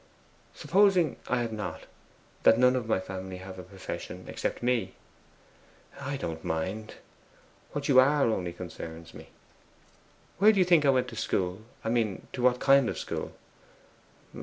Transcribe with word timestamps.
'Supposing 0.55 1.15
I 1.27 1.41
have 1.41 1.51
not 1.53 1.81
that 2.41 2.57
none 2.57 2.75
of 2.75 2.87
my 2.87 2.99
family 2.99 3.37
have 3.37 3.59
a 3.59 3.63
profession 3.63 4.25
except 4.27 4.63
me?' 4.63 4.95
'I 5.99 6.17
don't 6.17 6.43
mind. 6.43 6.95
What 7.73 7.87
you 7.87 7.99
are 7.99 8.23
only 8.25 8.51
concerns 8.51 9.13
me.' 9.13 9.29
'Where 10.39 10.53
do 10.53 10.57
you 10.57 10.65
think 10.65 10.85
I 10.85 10.89
went 10.89 11.07
to 11.09 11.15
school 11.15 11.61
I 11.83 11.89
mean, 11.89 12.25
to 12.33 12.41
what 12.41 12.59
kind 12.59 12.89
of 12.89 12.97
school? 12.97 13.33